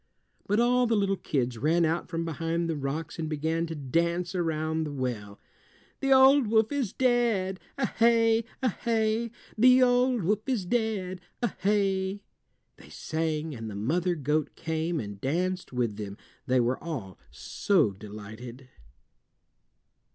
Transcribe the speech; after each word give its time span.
But 0.47 0.59
all 0.59 0.87
the 0.87 0.95
little 0.95 1.15
kids 1.15 1.59
ran 1.59 1.85
out 1.85 2.07
from 2.09 2.25
behind 2.25 2.67
the 2.67 2.75
rocks 2.75 3.19
and 3.19 3.29
began 3.29 3.67
to 3.67 3.75
dance 3.75 4.33
around 4.33 4.83
the 4.83 4.91
well. 4.91 5.39
"The 5.99 6.11
old 6.11 6.47
wolf 6.47 6.71
is 6.71 6.91
dead, 6.91 7.59
A 7.77 7.85
hey! 7.85 8.43
A 8.63 8.69
hey! 8.69 9.29
The 9.59 9.83
old 9.83 10.23
wolf 10.23 10.39
is 10.49 10.65
dead, 10.65 11.21
A 11.43 11.49
hey!" 11.49 12.23
they 12.77 12.89
sang, 12.89 13.53
and 13.53 13.69
the 13.69 13.75
mother 13.75 14.15
goat 14.15 14.55
came 14.55 14.99
and 14.99 15.21
danced 15.21 15.71
with 15.71 15.97
them, 15.97 16.17
they 16.47 16.59
were 16.59 16.83
all 16.83 17.19
so 17.29 17.91
delighted. 17.91 18.69